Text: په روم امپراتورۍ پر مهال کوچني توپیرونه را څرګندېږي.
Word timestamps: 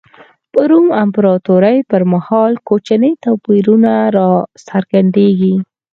په 0.53 0.61
روم 0.69 0.87
امپراتورۍ 1.03 1.77
پر 1.89 2.01
مهال 2.13 2.53
کوچني 2.67 3.11
توپیرونه 3.23 3.93
را 4.17 4.29
څرګندېږي. 4.67 5.55